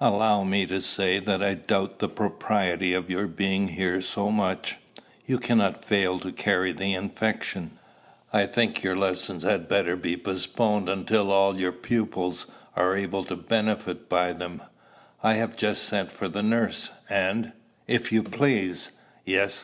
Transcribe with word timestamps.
"Allow 0.00 0.44
me 0.44 0.64
to 0.66 0.80
say 0.80 1.18
that 1.18 1.42
I 1.42 1.54
doubt 1.54 1.98
the 1.98 2.08
propriety 2.08 2.94
of 2.94 3.10
your 3.10 3.26
being 3.26 3.66
here 3.66 4.00
so 4.00 4.30
much. 4.30 4.76
You 5.26 5.38
cannot 5.40 5.84
fail 5.84 6.20
to 6.20 6.30
carry 6.30 6.70
the 6.70 6.94
infection. 6.94 7.80
I 8.32 8.46
think 8.46 8.84
your 8.84 8.94
lessons 8.94 9.42
had 9.42 9.66
better 9.66 9.96
be 9.96 10.16
postponed 10.16 10.88
until 10.88 11.32
all 11.32 11.58
your 11.58 11.72
pupils 11.72 12.46
are 12.76 12.94
able 12.96 13.24
to 13.24 13.34
benefit 13.34 14.08
by 14.08 14.32
them. 14.32 14.62
I 15.20 15.34
have 15.34 15.56
just 15.56 15.82
sent 15.82 16.12
for 16.12 16.28
the 16.28 16.44
nurse; 16.44 16.90
and, 17.10 17.50
if 17.88 18.12
you 18.12 18.22
please" 18.22 18.92
"Yes. 19.24 19.60